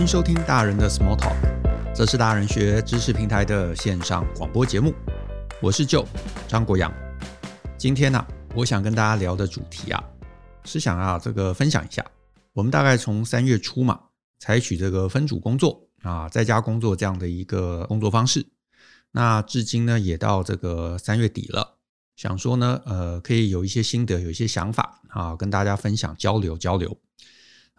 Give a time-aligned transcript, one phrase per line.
[0.00, 1.36] 欢迎收听大人的 Small Talk，
[1.94, 4.94] 这是大人学知识平台的线上广播节目。
[5.60, 6.06] 我是 Joe
[6.48, 6.90] 张国阳。
[7.76, 10.02] 今天呢、我想跟大家聊的主题啊，
[10.64, 12.02] 是想啊这个分享一下，
[12.54, 14.00] 我们大概从三月初嘛，
[14.38, 18.46] 采取这个分组工作啊，在家工作这样的一个工作方式。
[19.12, 21.76] 那至今呢，也到这个三月底了，
[22.16, 26.96] 想说呢，呃，可以有一些心得，有一些想法啊，跟大家分享交流交流。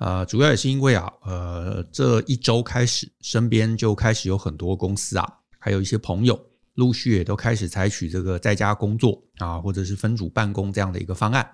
[0.01, 5.27] 呃，主要也是因为啊，呃，这一周开始，身边就开始有很多公司啊，
[5.59, 6.43] 还有一些朋友，
[6.73, 11.47] 陆续也都开始采取这个在家工作啊，或者是分组办公这样的一个方案。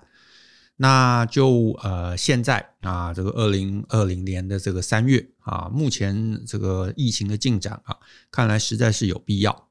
[0.78, 7.98] 那就呃，现在啊，这个二零二零年的这个三月啊，目前这个疫情的进展啊，
[8.32, 9.68] 看来实在是有必要。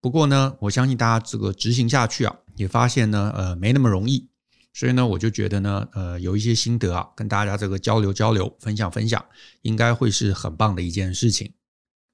[0.00, 4.28] 不过呢，我相信大家这个执行下去啊，也发现呢，呃，没那么容易。
[4.74, 9.22] 所以呢，我就觉得呢，呃，有一些心得啊，跟大家这个交流交流，分享分享，
[9.60, 11.52] 应该会是很棒的一件事情。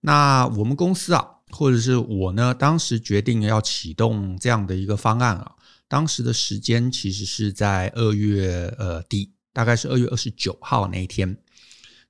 [0.00, 5.52] 那我们公司啊，或者是我呢，当时决定要启动这样的一个方案啊，
[5.86, 11.36] 当时的时间其实是在二月呃底，大概是二月二十九号那一天。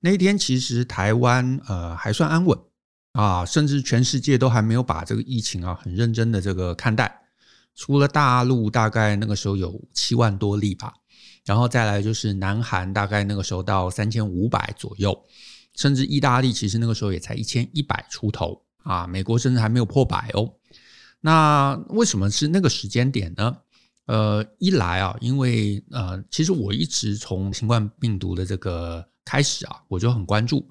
[0.00, 2.58] 那一天其实台湾呃还算安稳
[3.12, 7.20] 啊，甚至全世界都还没有把这个疫情啊很认真的这个看待。
[7.78, 10.92] 除了大陆大概那个时候有七万多例吧，
[11.44, 15.16] 然后再来就是南韩大概那个时候到三千五百左右，
[15.76, 20.54] 甚至意大利其实那个时候也才一千一百出头啊，美国甚至还没有破百哦。
[21.20, 23.56] 那为什么是那个时间点呢？
[24.06, 30.68] 呃，一来啊，因为呃，其实我一直从新冠病毒的这个开始啊，我就很关注，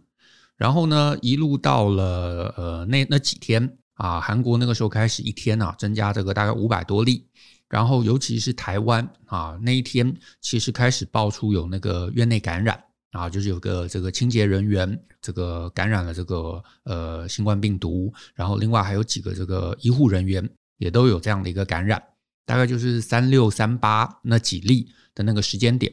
[0.58, 3.78] 然后呢，一路到了呃那那几天。
[3.98, 7.28] 啊，韩国那个时候开始一天啊增加这个大概五百多例，
[7.68, 12.82] 然后尤其是台湾啊那一天其实开始爆出有那个院内感染
[13.12, 20.48] 啊，就是有个这个清洁人员这个感染了这个呃新冠病毒，然后另外还有几个这个医护人员
[20.78, 22.02] 也都有这样的一个感染，
[22.46, 25.92] 大概就是三六三八那几例的那个时间点，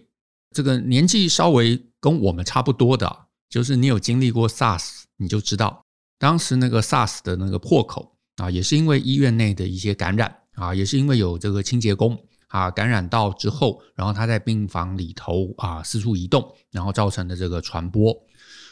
[0.55, 5.84] 这个年纪稍微跟我们差不多的，就是你有经历过 SARS，你就知道。
[6.25, 12.19] 当时那个 SARS 的那个破口啊，也是因为医院内的一些感染啊，也是因为有这个清洁工
[12.49, 18.17] 啊感染到之后，然后他在病房里头啊四处移动，然后造成的这个传播。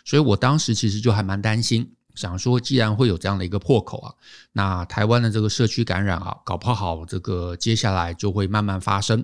[0.03, 4.15] 所以我当时其实就还蛮担心，想说既然会有这样的一个破口啊，
[4.53, 9.23] 那台湾的这个社区感染啊，搞不好这个接下来就会慢慢发生。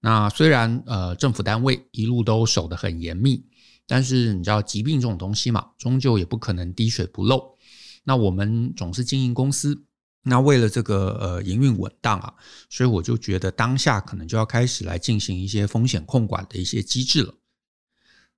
[0.00, 3.42] 那虽然呃政府单位一路都守得很严密，
[3.86, 7.50] 但是你知道疾病这种东西嘛，终究也不可能滴水不漏。
[8.04, 9.84] 那我们总是经营公司，
[10.24, 12.34] 那为了这个呃营运稳当啊，
[12.68, 17.34] 所以我就觉得当下可能就要开始来进行一些风险控管的一些机制了。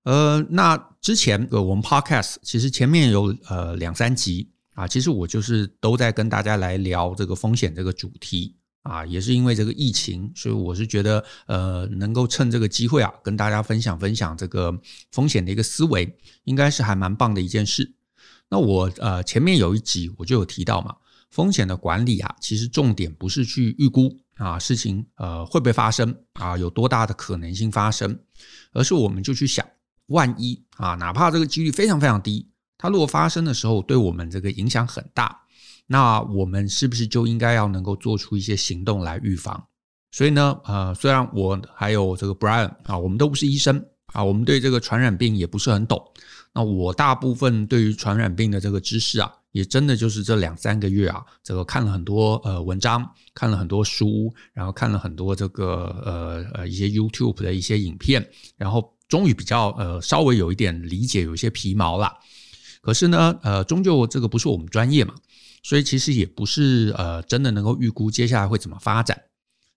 [0.05, 14.79] 呃，那之前呃我们 Podcast 其实前面有呃两三集啊，其实我就是都在跟大家来聊这个风险这个主题啊，也是因为这个疫情，所以我是觉得呃能够趁这个机会啊，跟大家分享分享这个
[15.11, 16.15] 风险的一个思维，
[16.45, 17.95] 应该是还蛮棒的一件事。
[18.55, 20.95] 那我呃前面有一集我就有提到嘛，
[21.29, 28.17] 风险的管理啊，其实重点不是去预估啊事情呃会不会发生啊，有多大的可能性发生，
[28.73, 29.67] 而是我们就去想，
[30.07, 32.49] 万一啊哪怕这个几率非常非常低，
[32.79, 35.37] 它如果发生的时候对我们这个影响很大，
[35.89, 39.67] 那我们是不是就应该要能够做出一些行动来预防？
[40.13, 46.01] 所以呢呃虽然我还有这个 Brian 啊，我们都不是医生啊，我们对这个传染病也不是很懂。
[46.55, 53.05] 那我大部分对于传染病的这个知识啊，也真的就是这两三个月啊，这个看了很多呃文章，
[53.35, 55.67] 看了很多书，然后看了很多这个
[56.05, 58.25] 呃呃一些 YouTube 的一些影片，
[58.57, 62.13] 然后终于比较呃稍微有一点理解，有一些皮毛了。
[62.81, 65.15] 可是呢，呃，终究这个不是我们专业嘛，
[65.65, 69.21] 所以其实也不是呃真的能够预估接下来会怎么发展，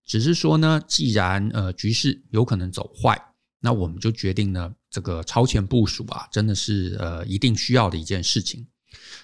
[0.05, 3.19] 只是说呢，既然呃局势有可能走坏。
[3.59, 8.67] 那我们就决定呢，这个超前部署啊，真的是呃一定需要的一件事情。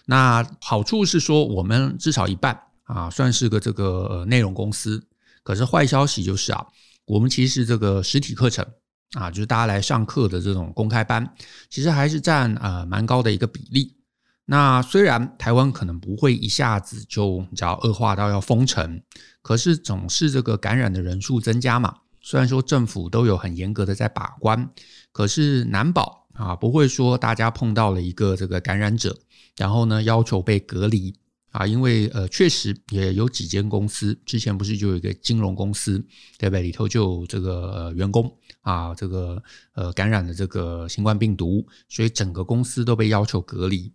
[0.05, 5.07] 那好处是说，我们至少一半啊，算是个这个呃内容公司。
[5.43, 6.65] 可是坏消息就是啊，
[7.05, 8.65] 我们其实这个实体课程
[9.13, 11.33] 啊，就是大家来上课的这种公开班，
[11.69, 13.97] 其实还是占呃蛮高的一个比例。
[14.45, 19.01] 那虽然台湾可能不会一下子就你知道恶化到要封城，
[19.41, 21.95] 可是总是这个感染的人数增加嘛。
[22.23, 24.67] 虽然说政府都有很严格的在把关，
[25.11, 29.15] 可是难保啊，不会说大家碰到了一个这个感染者，
[29.57, 31.13] 然后呢要求被隔离
[31.51, 35.99] 啊，因为呃，确实也有几间公司之前不是就有一个金融公司，
[36.39, 36.63] 对不对？
[36.63, 39.43] 里头就有这个、员工啊，这个
[39.73, 43.93] 呃感染了这个新冠病毒，所以整个公司都被要求隔离。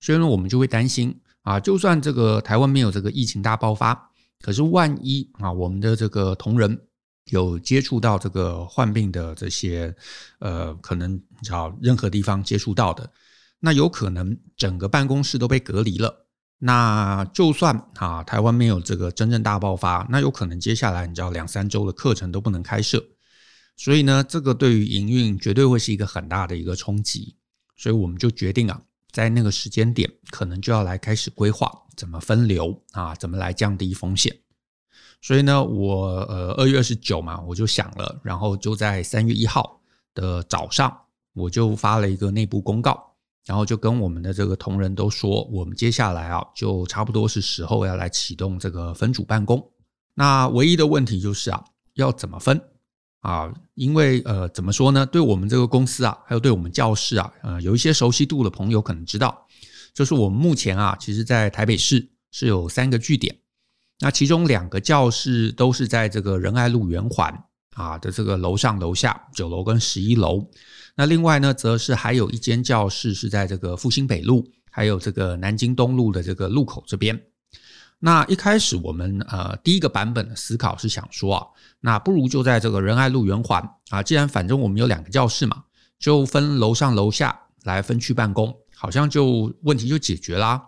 [0.00, 6.76] 所以呢，我们就会担心啊，就算这个台湾没有这个疫情大爆发，可是万一啊，我们的这个同仁
[7.30, 9.94] 有接触到这个患病的这些
[10.38, 13.10] 呃，可能找任何地方接触到的，
[13.60, 16.26] 那有可能整个办公室都被隔离了。
[16.58, 23.04] 那就算啊，台湾没有这个真正大爆发，那有可能接下来你知道两三周的课程都不能开设，
[23.76, 27.36] 所以呢，这个对于营运绝对会是一个很大的一个冲击，
[27.76, 28.80] 所以我们就决定啊，
[29.12, 34.34] 在那个时间点，可能就要来开始规划怎么分流啊，怎么来降低风险。
[35.20, 39.80] 所以呢，我呃二月二十九嘛，我就想了，然后就在三月一号
[40.14, 40.96] 的早上，
[41.34, 43.04] 我就发了一个内部公告。
[43.46, 49.64] 然后就跟我们的这个同仁都说，我们接下来啊，就差不多是时候要来启动这个分组办公。
[50.14, 51.62] 那唯一的问题就是啊，
[51.94, 52.60] 要怎么分
[53.20, 53.54] 啊？
[53.74, 55.06] 因为呃，怎么说呢？
[55.06, 59.46] 对我们这个公司啊，还有对我们教室啊，呃，有一些熟悉度的朋友可能知道，
[59.94, 63.38] 就是我们目前啊，其实在台北市是有三个据点，
[64.00, 67.32] 那其中两个教室都是在这个仁爱路圆环
[67.74, 70.46] 啊的这个楼上楼下九楼跟十一楼。
[70.94, 77.20] 那另外呢，则是还有一间教室是在这个复兴北路，还有这个南京东路的这个路口这边。
[77.98, 81.46] 那一开始我们呃第一个版本的思考是想说啊，
[81.80, 85.64] 那不如就在这个仁爱路圆环啊，既然反正我们有两个教室嘛，
[85.98, 90.62] 就分楼上楼下来分区办公，好像就问题就解决啦。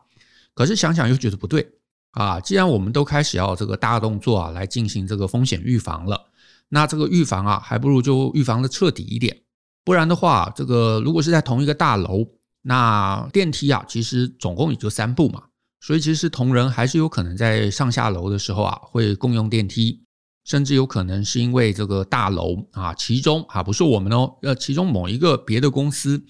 [0.54, 1.70] 可是想想又觉得不对
[2.18, 6.20] 啊，既然我们都开始要这个大动作啊来进行这个风险预防了，
[6.68, 9.42] 那这个预防啊，还不如就预防的彻底一点。
[9.84, 12.26] 不然的话，这个如果是在同一个大楼，
[12.62, 15.44] 那电梯啊，其实总共也就三部嘛，
[15.80, 20.02] 所以其实同仁还是有可能在上下楼的时候啊，会共用电梯，
[20.44, 26.20] 甚至有可能是因为这个大楼啊，其中啊不是我们哦，呃，其中某一个别的公司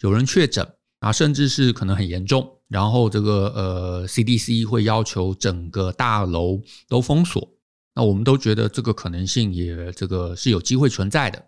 [0.00, 7.48] 有人确诊啊，甚至是可能很严重，然后这个呃 CDC 会要求整个大楼都封锁，
[7.94, 11.44] 那我们都觉得这个可能性也这个是有机会存在的。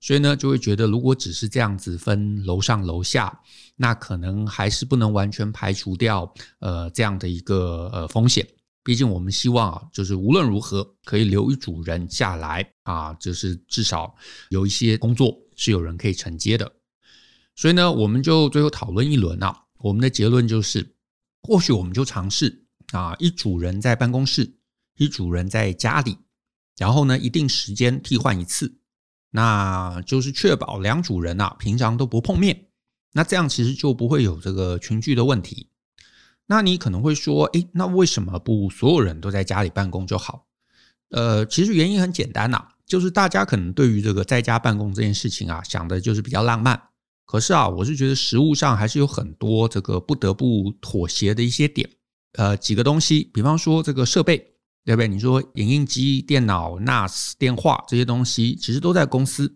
[0.00, 3.40] 所以呢，就会觉得如果只是这样子分楼上楼下，
[3.76, 8.46] 那可能还是不能完全排除掉呃这样的一个呃风险。
[8.82, 14.14] 毕竟我们希望啊，就是无论如何可以留一组人下来啊，就是至少
[14.50, 16.70] 有一些工作是有人可以承接的。
[17.56, 20.94] 所以呢，我们就最后讨论一轮啊，我们的结论就是，
[21.42, 24.54] 或许我们就尝试啊，一组人在办公室，
[24.96, 26.16] 一组人在家里，
[26.78, 28.78] 然后呢，一定时间替换一次。
[29.32, 32.68] 那就是确保两组人啊，平常都不碰面，
[33.12, 35.68] 那这样其实就不会有这个群聚的问题。
[36.46, 40.46] 那你可能会说，诶，那为什么不所有人都在家里办公就好？
[41.10, 46.80] 呃，其实原因很简单呐，就是大家可能对于这个在家办公这件事情啊，想的就是比较浪漫。
[47.24, 51.88] 可是啊，我是觉得实物上还是有很多这个不得不妥协的一些点。
[52.32, 54.50] 呃，几个东西，比方说这个设备。
[54.86, 55.08] 对不对？
[55.08, 59.50] 你说影印机、电脑、NAS、电话这些东西，其实都在公司，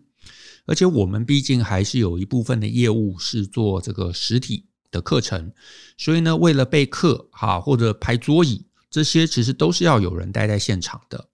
[0.65, 5.53] 而且我们毕竟还是有一部分的业务是做这个实体的课程，
[5.99, 11.28] 所以呢，为了备课哈或者排桌椅，这些其实都是要有人待在现场的，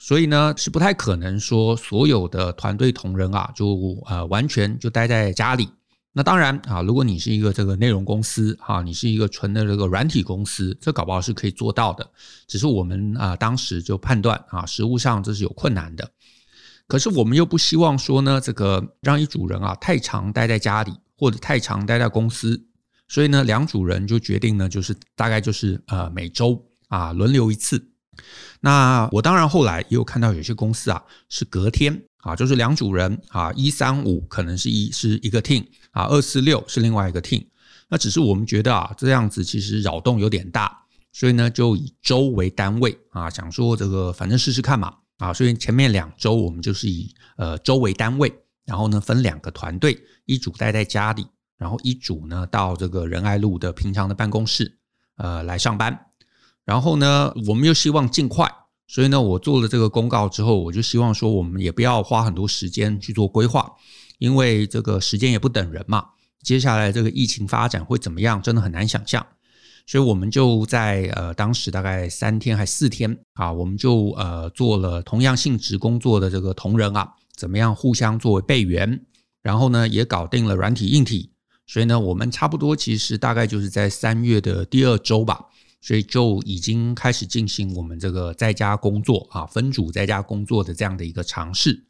[0.00, 5.68] 所以呢，是不太可能说所有的团队同仁啊，就呃完全就待在家里。
[6.12, 12.10] 那当然啊，如果你是一个这个内容公司哈，你是一个纯的这个软体公司，这搞不好是可以做到的。
[12.46, 16.10] 只是我们啊当时就判断啊，实务上这是有困难的。
[16.88, 22.60] 可是我们又不希望说呢，这个让一组人啊太常待在家里，或者太常待在公司，
[23.06, 27.89] 所以呢，两组人就决定呢，就是大概就是呃每周啊轮流一次。
[28.60, 32.02] 那我当然后来也有看到有些公司啊是隔天。
[32.20, 37.46] 啊，就是两组人啊，一三五可能是一是一个 team 啊，二四六是另外一个 team。
[37.88, 40.84] 那只是我们觉得啊，这样子其实扰动有点大，
[41.14, 48.30] 所以呢，就以周为单位啊，想说这个反正试试看嘛啊，所以前面两周我们就是以呃周为单位，
[48.66, 54.78] 然后呢分两个团队，一组待在家里，然后一组呢到这个仁爱路的平常的办公室
[55.16, 55.98] 呃来上班，
[56.70, 58.48] 然后呢，我们又希望尽快。
[58.86, 63.68] 所以呢，我做了这个公告之后，我就希望说，我们也不要花很多时间去做规划，
[64.20, 66.04] 因为这个时间也不等人嘛。
[66.44, 69.26] 接下来这个疫情发展会怎么样，真的很难想象。
[69.84, 79.04] 所以我们就在呃当时大概三天还四天啊，我们就呃做了同样性质工作的这个同仁啊，怎么样互相作为备援，
[79.42, 81.32] 然后呢也搞定了软体硬体。
[81.66, 85.46] 所以呢，我们差不多其实大概就是在三月的第二周吧。
[85.80, 91.84] 所以就已经开始进行我们这个在家工作啊，分组在家工作的这样的一个尝试。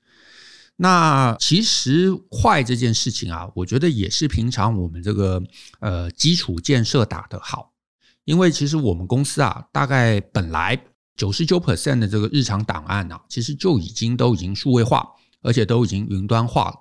[0.77, 5.43] 那其实快这件事情啊，我觉得也是平常我们这个
[5.81, 7.73] 呃基础建设打得好，
[8.25, 10.83] 因为其实我们公司啊，大概本来
[11.17, 15.07] 九十九 percent 的这个日常档案啊，其实就已经都已经数位化，
[15.43, 16.77] 而且都已经云端化了。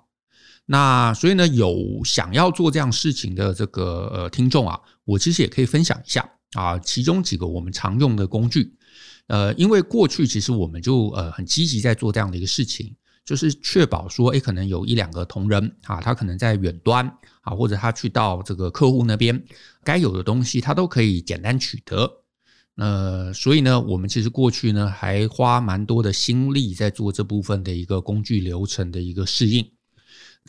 [0.67, 8.73] 那所以呢，有想要做这样事情的这个呃听众啊，我其实也可以分享一下啊，其中几个我们常用的工具。
[9.27, 12.95] 呃，因为过去其实我们就呃很积极在做这样的一个事情。
[13.25, 17.05] 就是确保说，诶，可能有一两个同仁啊，他可能在远端
[17.41, 19.39] 啊，或者他去到这个客户那边，
[19.83, 22.11] 该有的东西他都可以简单取得。
[22.77, 29.69] 呃，所以呢，我们其实过去呢还花蛮多的心力在做这部分的一个工具流程的一个适应。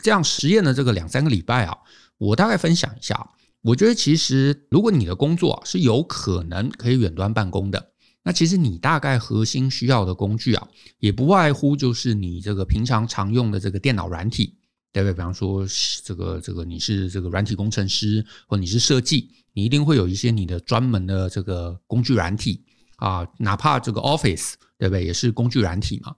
[0.02, 1.76] 这样实验的这个两三个礼拜啊，
[2.16, 3.30] 我大概分享一下。
[3.62, 7.90] 我觉得其实如果你的工作是有可能可以远端办公的。
[8.22, 14.58] 那其实你大概核心需要的工具啊，也不外乎就是你这个平常常用的这个电脑软体，
[14.92, 15.14] 对不对？
[15.14, 15.66] 比方说
[16.04, 22.62] 这个这个你是这个软体工程师，或你是设计，你一定会有一些你的专门的这个工具软体
[22.96, 25.02] 啊，哪怕这个 Office，对不对？
[25.02, 26.14] 也是工具软体嘛。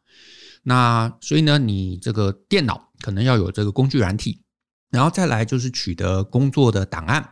[0.65, 4.43] 那所以呢，你这个电脑可能要有这个工具软体，
[4.91, 7.32] 然后再来就是取得工作的档案、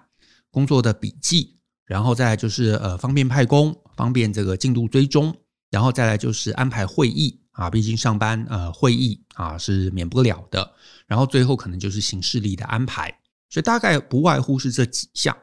[0.50, 1.56] 工作的笔记。
[1.86, 5.36] 然后再来就是呃方便派工，方便这个进度追踪，
[5.70, 10.72] 然后再来就是安排会议啊，毕竟上班呃会议啊是免不了的。
[11.08, 13.12] 然后最后可能就是行事历的安排，
[13.48, 15.36] 所以大概不外乎是这几项。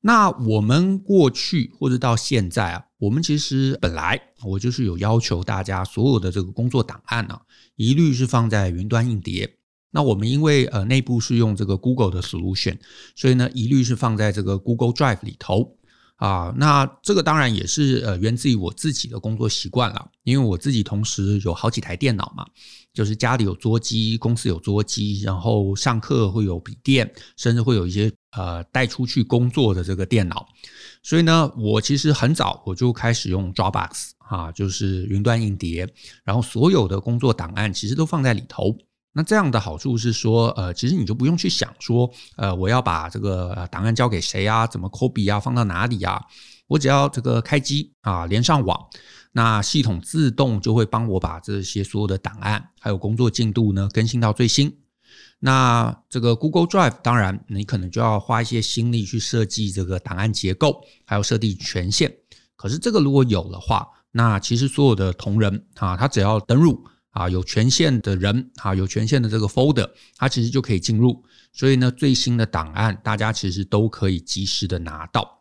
[0.00, 7.40] 那我们过去或者到现在啊，我们其实本来我就是有要求大家所有的这个工作档案呢，
[7.74, 9.58] 一律是放在云端硬碟。
[9.94, 12.76] 那我们因为呃内部是用这个 Google 的 solution，
[13.14, 15.78] 所以呢一律是放在这个 Google Drive 里头
[16.16, 16.52] 啊。
[16.56, 22.44] 那这个当然也是呃源自于我自己的工作习惯了，因为我自己同时有好几台电脑嘛，
[22.92, 30.44] 就是家里有桌机，公司有桌机，然后上课会有笔电，甚至会有一些呃带出去工作的这个电脑。
[31.04, 35.88] 所以呢，我其实很早我就开始用 Dropbox 啊，就是云端硬碟，
[36.24, 38.76] 然后所有的工作档案其实都放在里头。
[39.16, 44.66] 那这样的好处是说，呃，其实你就不用去想说，呃，我要把这个档案交给谁啊？
[44.66, 45.38] 怎么 copy 啊？
[45.38, 46.20] 放到哪里啊？
[46.66, 48.76] 我只要这个开机啊，连上网，
[49.30, 54.76] 那系统自动就会帮我把这些所有的档案还有工作进度呢更新到最新。
[55.38, 62.12] 那这个 Google Drive 当然你可能就要花一些心力去设计这个档案结构，还有设定权限。
[62.56, 66.84] 可是这个如果有的话，那其实所有的同仁啊，他只要登入。
[67.14, 71.24] 啊，有权限的人啊，有权限的这个 folder，它其实就可以进入。
[71.52, 75.40] 所以呢，最新的档案大家其实都可以及时的拿到。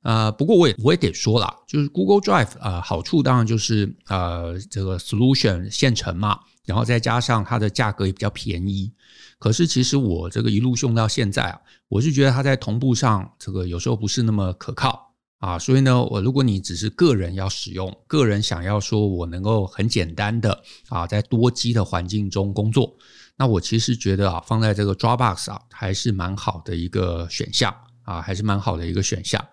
[0.00, 8.90] 呃，不过我也我也得说了，就是 Google Drive 啊，好处当然就是呃这个 solution 现成嘛，然后再加上它的价格也比较便宜。
[9.38, 15.11] 可是其实我这个一路用到现在啊，我是觉得它在同步上这个有时候不是那么可靠。
[15.42, 22.94] 啊，所以呢，我如果你只是个人要使用，个人想要说我能够很简单的啊，在多机的环境中工作，
[23.36, 29.44] 那我其实觉得啊，放在这个 Dropbox 啊，还是蛮好的一个选项啊，还是蛮好的一个选项。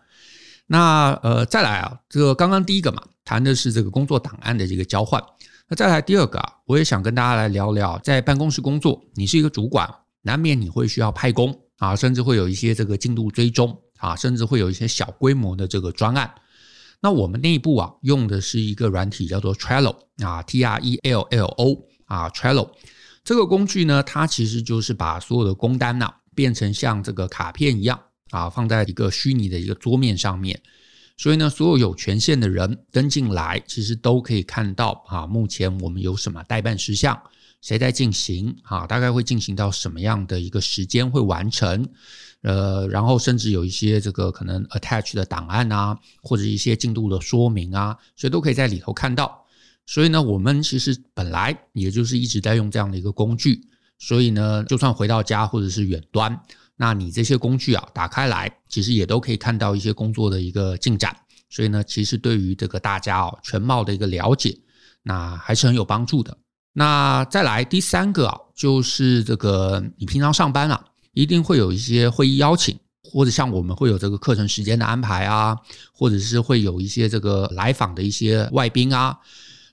[0.67, 5.19] 那呃，再来啊，这个刚刚第一个嘛，谈的是这个工作档案的这个交换。
[5.67, 9.89] 那再来第二个啊，我也想跟大家来聊聊，在办公室工作，你是一个主管，
[10.22, 13.75] 难免你会需要派工啊，甚至会有一些这个进度追踪。
[14.00, 16.34] 啊，甚至会有一些小规模的这个专案。
[17.01, 22.72] 那我们内部啊，用的是一个软体叫做 Trello 啊，T R E L L O 啊，Trello
[23.24, 27.98] 这个工具呢，它其实就是把所有的工单呐，变成像这个卡片一样
[28.32, 30.60] 啊，放在一个虚拟的一个桌面上面。
[31.15, 37.22] 所以呢，所有有权限的人登进来，其实都可以看到啊，目前我们有什么待办事项，
[37.62, 41.88] 谁在进行啊，大概会进行到什么样的一个时间会完成。
[42.41, 49.46] 呃，然后甚至有一些这个可能 attach 的档案啊，或者一些进度的说明啊，所以都可以在里头看到。
[49.86, 53.62] 所以呢，我们其实本来也就是一直在用这样的一个工具。
[53.98, 56.39] 所以呢，就算回到家或者是远端，
[56.77, 61.13] 那你这些工具啊打开来，其实也都可以看到一些工作的一个进展。
[61.50, 64.58] 所以呢，其实对于这个大家哦全貌的一个了解，
[65.03, 66.38] 那还是很有帮助的。
[66.72, 70.86] 那再来第三个啊，就是这个你平常上班啊。
[71.13, 75.58] 一定会有一些会议邀请，或者像我们会有这个课程时间的安排啊，
[75.94, 79.18] 或者是会有一些这个来访的一些外宾啊。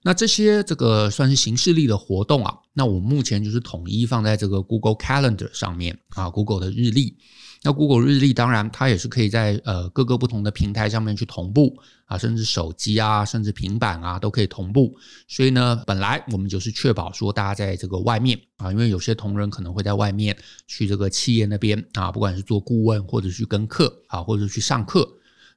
[0.02, 7.16] 那这些这个算是形式力的活动啊，那我目前就是统一放在这个 Google Calendar 上面啊，Google 的日历。
[7.62, 14.96] 那 Google 日历当然它也是可以在呃各个不同的平台上面去同步啊，甚至手机啊，甚至平板啊都可以同步。
[15.26, 20.36] 所以呢，本来我们就是确保说大家在这个外面啊，因为有些同仁可能会在外面
[20.66, 25.08] 去这个企业那边啊，不管是做顾问或者去跟课啊，或者去上课。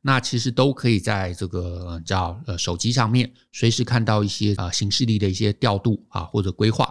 [0.01, 6.89] 那其实都可以在这个叫呃手机上面随时看到一些啊行事历的一些调度啊或者规划。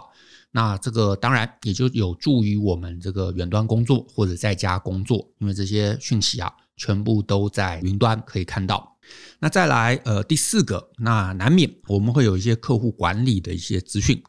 [0.51, 8.97] 那这个当然也就有助于我们这个远端工作或者在家工作，因为这些讯息啊全部都在云端可以看到。
[9.39, 14.21] 那再来呃第四个，那难免我们会有一些客户管理的一些资讯。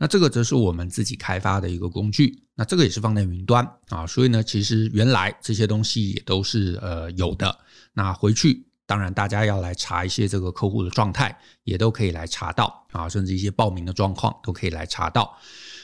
[0.00, 7.58] 那这个则是我们自己开发的一个工具，那这个也是放在云端啊，所以呢，其实原来这些东西也都是呃有的。
[7.94, 15.36] 那回去当然大家要来查一些这个客户的状态，也都可以来查到啊，甚至一些报名的状况都可以来查到。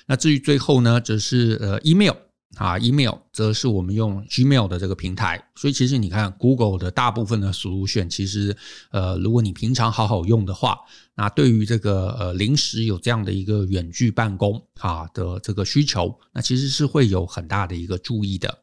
[0.06, 2.14] 那至于最后呢，则是呃 email。
[2.56, 8.56] 啊，email 则是我们用 Gmail 的这个平台，所以其实你看 Google 的大部分的 solution，其实
[8.92, 10.78] 呃，如果你平常好好用的话，
[11.16, 18.56] 那对于这个呃临时有这样的一个远距办公啊的这个需求，那其实是会有很大的一个注意的。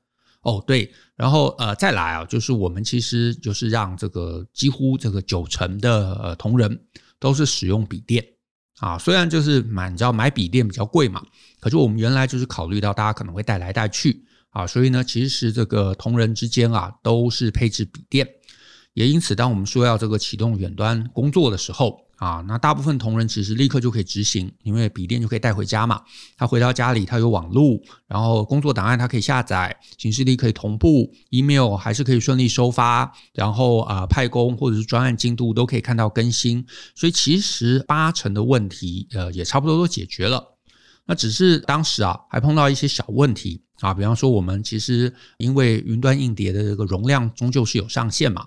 [0.44, 6.82] 哦，对，然后呃再来啊，就是我们其实就是让这个几乎这个九成的呃同仁
[7.20, 8.26] 都是使用笔电。
[8.82, 11.24] 啊，虽然就是买，你知道买笔电比较贵嘛，
[11.62, 18.28] 可是我们原来就是考虑到大家可能会带来带去啊，所以呢，其实这个同仁之间啊都是配置笔电，
[18.94, 22.02] 也因此，当我们说要这个启动远端工作的时候。
[22.22, 26.00] 啊，那大部分同仁其实立刻就可以执行，因为笔电就可以带回家嘛。
[26.38, 36.64] 他回到家里，他有网络，然后工作档案他可以下载，行事历可以同步，email 还是可以顺利收发，然后啊、派工或者是专案进度都可以看到更新。
[36.94, 40.60] 所以其实八成的问题，呃，也差不多都解决了。
[41.08, 48.46] 那只是当时啊，还碰到一些小问题啊，比方说我们其实因为云端硬碟的这个容量终究是有上限嘛。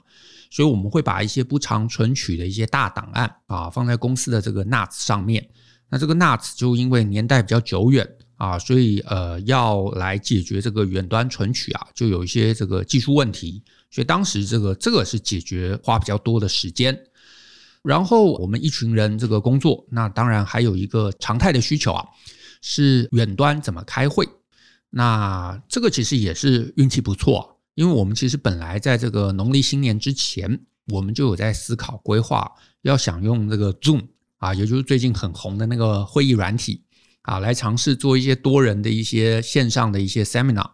[0.55, 5.45] 所以我们会把一些不常存取的一些大档案啊放在公司的这个 NAS 上面。
[5.89, 13.65] 那这个 NAS 就因为年代比较久远啊，所以呃要来解决这个远端存取啊，就有一些这个技术问题。
[13.91, 16.97] 所以当时这个这个是解决花比较多的时间。
[17.83, 22.07] 然后我们一群人这个工作，那当然还有一个常态的需求啊，
[22.63, 24.25] 是远端怎么开会。
[24.91, 27.54] 那这个其实也是运气不错。
[27.75, 32.51] 因为我们其实本来在这个农历新年之前，我们就有在思考规划，
[32.83, 34.03] 要想用这个 Zoom
[34.39, 36.85] 啊，也就是最近很红的那个会议软体
[37.23, 40.71] 啊，来尝试做一些多人的一些线上的一些 Seminar。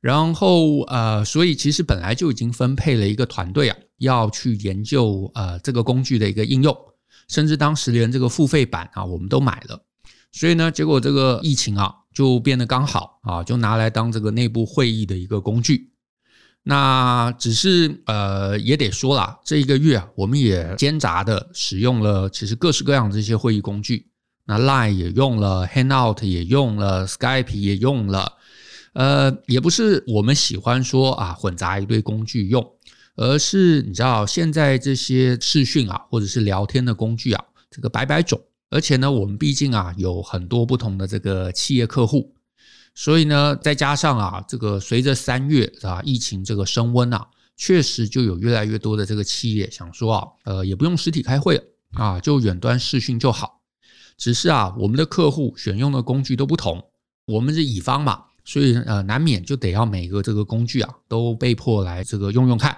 [0.00, 6.76] 然后呃，所以其实本来就已经分配了一个团队啊，要去研究呃这个工具的一个应用，
[7.28, 9.84] 甚至当时连这个付费版啊，我们都买了。
[10.32, 15.91] 所以呢，结果这个疫情啊，就变得刚好啊，就拿来当这个内部会议的一个工具。
[16.64, 24.06] 那只是呃，也得说啦，这一个月啊，我们也兼杂的使用了其实各式各样的这些会议工具。
[24.44, 28.32] 那 Line 也用了，Hangout 也用了，Skype 也用了。
[28.92, 32.64] 呃，也不是我们喜欢说啊，混杂一堆工具用，
[33.16, 38.40] 而是你知道现在这些视讯啊，或者是聊天的工具啊，这个百百种。
[38.70, 42.34] 而且呢，我们毕竟啊，有很多不同的这个企业客户。
[42.94, 47.26] 所以呢，再加上啊，这个随着三月啊疫情这个升温啊，
[47.56, 53.62] 确实就有越来越多的这个企业想说啊，呃，也不用实体开会了啊，就远端视讯就好。
[54.18, 56.84] 只是啊，我们的客户选用的工具都不同，
[57.24, 62.76] 我们是乙方嘛，所以呃，难免就得要每个这个工具啊，都被迫来这个用用看。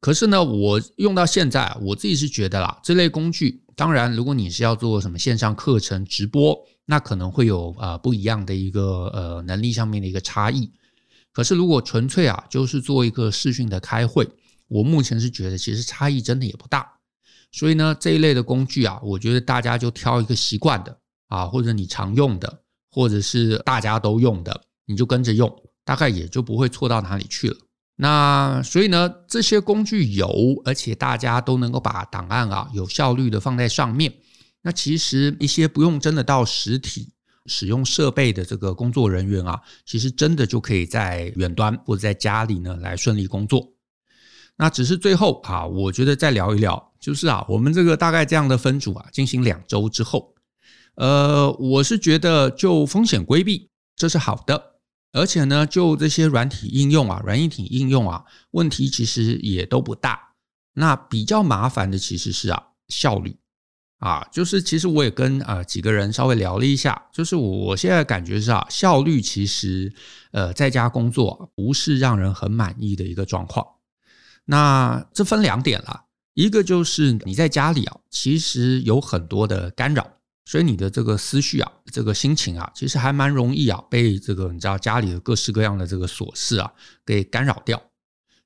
[0.00, 6.58] 可是呢，我用到现在，我自己是觉得啦，这类工具，当然如果你是要做什么线上课程直播。
[6.90, 10.68] 那可能会有呃不一样的一个呃能力上面的一个差异，
[11.32, 14.28] 可是如果纯粹啊就是做一个视讯的开会，
[14.66, 16.84] 我目前是觉得其实差异真的也不大，
[17.52, 20.98] 所以呢这一类的工具啊，我觉得大家就挑一个习惯的
[21.28, 25.48] 啊，或者你常用的，或者是大家都用的，你就跟着用，
[25.84, 27.56] 大概也就不会错到哪里去了。
[27.94, 34.12] 那所以呢这些工具有，而且大家都能够把档案啊有效率的放在上面。
[34.62, 37.12] 那其实一些不用真的到实体
[37.46, 43.72] 使用设备的这个工作人员啊，其实真的就可以在远端或者在家里呢来顺利工作。
[44.56, 50.34] 那只是最后啊，我觉得再聊一聊，就是啊，我们这个大概这样的分组啊，进行两周之后，
[50.96, 54.74] 呃，我是觉得就风险规避这是好的，
[55.12, 60.34] 而且呢，就这些软体应用啊，软硬体应用啊，问题其实也都不大。
[60.74, 63.39] 那比较麻烦的其实是啊，效率。
[64.00, 69.92] 啊，就是其实我也跟啊、几个人稍微聊了一下，就是我现在感觉是啊，效率其实
[70.32, 73.66] 呃在家工作不是让人很满意的一个状况。
[74.46, 80.06] 那这分两点啦，一个就是你在家里啊，其实有很多的干扰，
[80.46, 86.72] 所以你的这个思绪啊，这个心情啊，其实还蛮容易啊被这个你知道家里的各式各样的这个琐事啊
[87.04, 87.78] 给干扰掉。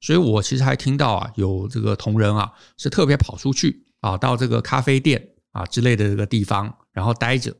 [0.00, 5.28] 所以我其实还听到啊，有这个同仁啊是特别跑出去啊到这个咖啡店。
[5.54, 7.54] 啊之类的这个地方，然后待着，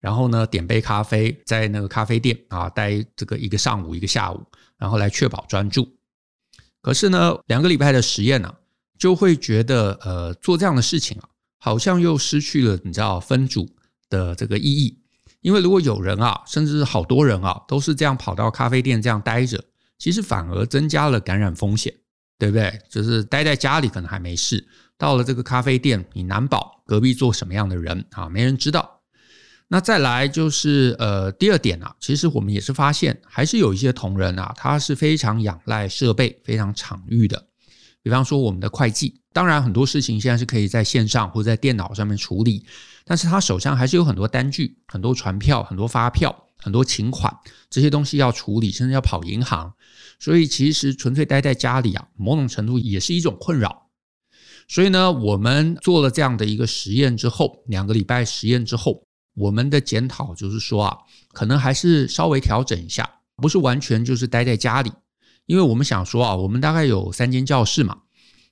[0.00, 5.88] 然后呢点杯咖啡，在那个咖啡店啊待这个一个上午一个下午，然后来确保专注。
[6.80, 8.54] 可是呢，两个礼拜的实验呢、
[8.98, 13.68] 就会觉得呃做这样的事情啊，好像又失去了你知道分组
[14.10, 14.98] 的这个意义。
[15.40, 19.64] 因为如果有人啊，甚至是好多人啊，都是这样跑到咖啡店这样待着，
[19.98, 21.92] 其实反而增加了感染风险，
[22.38, 22.80] 对不对？
[22.88, 24.64] 就是待在家里可能还没事。
[25.02, 28.28] 到了这个咖啡店，你难保隔壁坐什么样的人啊？
[28.28, 29.00] 没人知道。
[29.66, 37.48] 那再来就是呃，第二点啊，其实我们也是发现，还是有一些同仁啊，他是非常仰赖设备、非常场域的。
[38.00, 42.64] 比方说我们的会计，当然很多事情现在是可以在线上或者在电脑上面处理，
[43.04, 47.36] 但是他手上还是有很多单据、很多传票、很多发票、很多请款
[47.68, 49.74] 这些东西要处理，甚至要跑银行。
[50.20, 53.81] 所以其实纯粹待在家里啊，某种程度也是一种困扰。
[54.68, 60.96] 所以呢，我们做了这样的一个实验之后，两个礼拜实验之后，我们的检讨就是说啊，
[61.32, 64.90] 可能还是稍微调整一下，不是完全就是待在家里，
[65.46, 67.98] 因为我们想说啊，我们大概有三间教室嘛，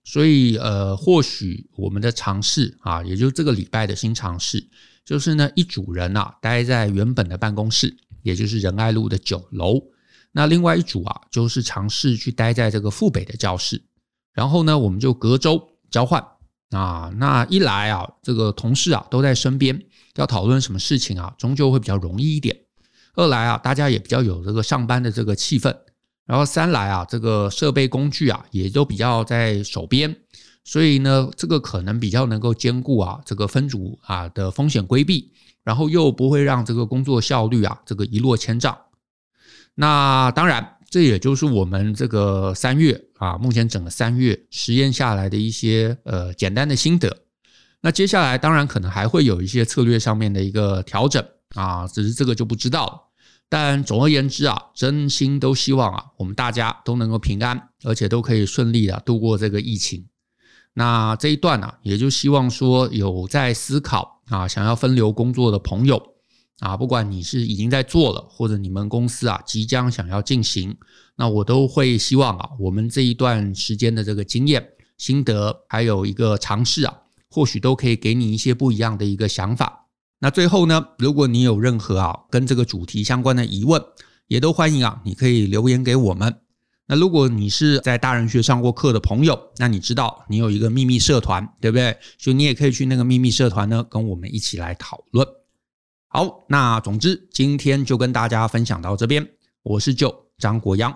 [0.04, 4.68] 所以呃，或许我们的尝试啊，也就是这个礼拜的新尝试，
[5.04, 9.80] 就是呢，一组人啊，待在原本的办公室，也就是仁爱路的九楼，
[10.32, 13.82] 那另外一组啊，就是尝试去待在这个富北的教室，
[14.34, 15.69] 然后呢，我们就隔周。
[15.90, 16.24] 交换
[16.70, 19.82] 啊，那一来啊，这个同事啊都在身边，
[20.14, 22.56] 要讨论什么事情啊，终究会比较容易一点。
[23.14, 25.76] 二来啊，大家也比较有这个上班的这个气氛。
[26.26, 30.16] 然后三来啊，这个设备工具啊也都比较在手边，
[30.64, 35.32] 所以呢，这个可能比较能够兼顾啊这个分组啊的风险规避，
[35.64, 38.78] 然后又不会让这个工作效率啊这个一落千丈。
[39.74, 40.76] 那当然。
[40.90, 47.16] 这也就是我们这个三月啊，目前整个三月实验下来的一些呃简单的心得。
[47.80, 51.24] 那接下来当然可能还会有一些策略上面的一个调整
[51.54, 53.00] 啊，只是这个就不知道了。
[53.48, 60.04] 但总而言之啊，真心都希望啊，我们大家都能够平安，而且都可以顺利的度过这个疫情。
[60.74, 66.09] 那这一段呢，也就希望说有在思考啊，想要分流工作的朋友。
[66.60, 70.76] 啊，不管你是已经在做了，或者你们公司啊即将想要进行，
[71.16, 74.66] 那我都会希望啊，我们这一段时间的这个经验、
[74.98, 76.94] 心得，还有一个尝试啊，
[77.30, 79.88] 或许都可以给你一些不一样的一个想法。
[80.18, 83.82] 那最后呢，如果你有任何啊跟这个主题相关的疑问，
[84.28, 86.40] 也都欢迎啊，你可以留言给我们。
[86.86, 91.96] 那如果你是在大人学上过课的朋友，那你知道你有一个秘密社团，对不对？
[92.18, 95.26] 所以你也可以去那个秘密社团呢，跟我们一起来讨论。
[96.12, 99.24] 好，那总之今天就跟大家分享到这边。
[99.62, 100.92] 我是舅张国央，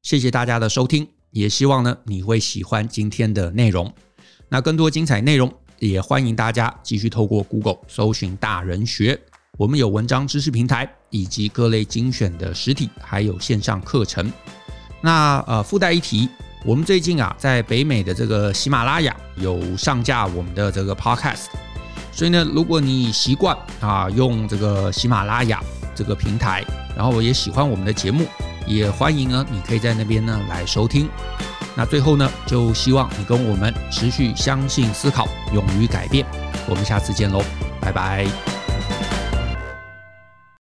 [0.00, 3.92] 谢谢大家的收听，也希望呢你会喜欢今天的内容。
[4.48, 9.20] 那更多精彩内容，也欢迎大家继续透过 Google 搜寻大人学。
[9.58, 14.32] 我们有文章知识平台，以及各类精选的实体还有线上课程。
[15.02, 16.26] 那呃附带一提，
[16.64, 21.48] 我们最近啊在北美的这个喜马拉雅有上架我们的这个 Podcast。
[22.14, 25.60] 所以呢，如果你习惯啊用这个喜马拉雅
[25.94, 26.64] 这个平台，
[26.96, 28.24] 然后我也喜欢我们的节目，
[28.66, 31.08] 也欢迎呢，你可以在那边呢来收听。
[31.76, 36.24] 那最后呢，就希望你跟我们持续相信、思考、勇于改变。
[36.68, 37.42] 我们下次见喽，
[37.80, 38.63] 拜拜。